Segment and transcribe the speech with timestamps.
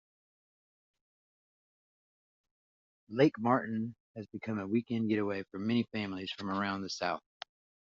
[3.07, 7.21] Lake Martin has become a weekend getaway for many families from around the South.